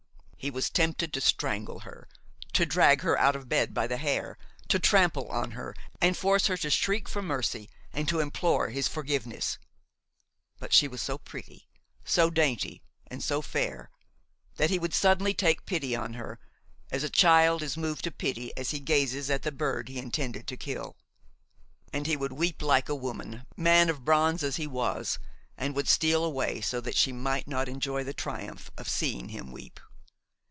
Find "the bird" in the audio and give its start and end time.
19.43-19.89